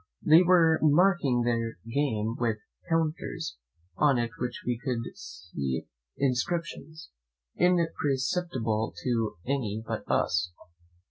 They 0.23 0.41
were 0.41 0.79
marking 0.81 1.43
their 1.43 1.77
game 1.87 2.35
with 2.39 2.57
counters, 2.89 3.57
on 3.95 4.15
which 4.39 4.63
we 4.65 4.79
could 4.83 5.15
see 5.15 5.85
inscriptions, 6.17 7.11
imperceptible 7.55 8.95
to 9.03 9.37
any 9.45 9.83
but 9.85 10.03
us. 10.09 10.53